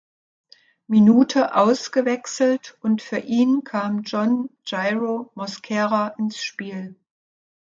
[0.87, 6.95] Minute ausgewechselt und für ihn kam John Jairo Mosquera ins Spiel.